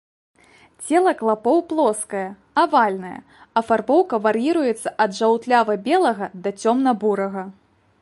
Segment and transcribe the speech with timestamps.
[0.85, 2.23] Цела клапоў плоскае,
[2.63, 3.13] авальнае,
[3.63, 7.51] афарбоўка вар'іруецца ад жаўтлява-белага да цёмна-бурага.